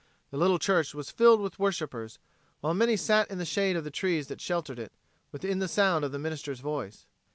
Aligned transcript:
The 0.31 0.37
little 0.37 0.57
church 0.57 0.95
was 0.95 1.11
filled 1.11 1.41
with 1.41 1.59
worshipers, 1.59 2.17
while 2.59 2.73
many 2.73 2.97
sat 2.97 3.29
in 3.29 3.37
the 3.37 3.45
shade 3.45 3.75
of 3.75 3.83
the 3.83 3.91
trees 3.91 4.29
that 4.29 4.41
sheltered 4.41 4.79
it, 4.79 4.91
within 5.31 5.59
the 5.59 5.67
sound 5.67 6.03
of 6.03 6.11
the 6.11 6.17
minister's 6.17 6.59
voice. 6.59 7.05